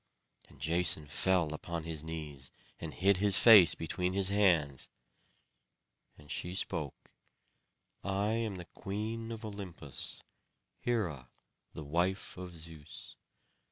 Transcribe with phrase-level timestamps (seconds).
[0.49, 4.89] And Jason fell upon his knees, and hid his face between his hands.
[6.17, 7.13] And she spoke:
[8.03, 10.23] "I am the Queen of Olympus,
[10.79, 11.29] Hera
[11.73, 13.15] the wife of Zeus.